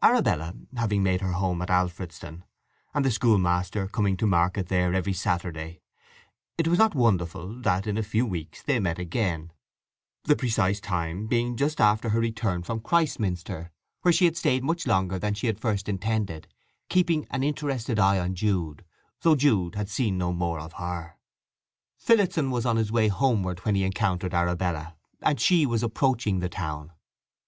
[0.00, 2.44] Arabella having made her home at Alfredston,
[2.94, 5.80] and the schoolmaster coming to market there every Saturday,
[6.56, 11.56] it was not wonderful that in a few weeks they met again—the precise time being
[11.56, 15.56] just after her return from Christminster, where she had stayed much longer than she had
[15.56, 16.46] at first intended,
[16.88, 18.84] keeping an interested eye on Jude,
[19.22, 21.18] though Jude had seen no more of her.
[21.98, 26.48] Phillotson was on his way homeward when he encountered Arabella, and she was approaching the
[26.48, 26.92] town.